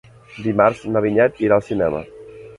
[0.45, 2.03] Dimarts na Vinyet irà al cinema.